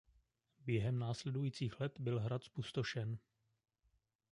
Během 0.59 0.99
následujících 0.99 1.79
let 1.79 1.99
byl 1.99 2.19
hrad 2.19 2.43
zpustošen. 2.43 3.17